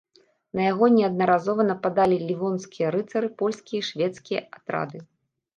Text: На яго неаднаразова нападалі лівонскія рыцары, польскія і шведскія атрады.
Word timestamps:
На 0.59 0.63
яго 0.71 0.85
неаднаразова 0.95 1.61
нападалі 1.67 2.17
лівонскія 2.29 2.87
рыцары, 2.97 3.27
польскія 3.43 3.81
і 3.87 3.89
шведскія 3.89 4.39
атрады. 4.59 4.97